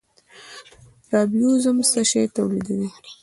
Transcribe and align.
رایبوزوم 1.11 1.77
څه 1.91 2.01
شی 2.09 2.23
تولیدوي؟ 2.35 2.89